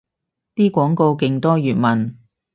[0.55, 2.17] 啲廣告勁多粵文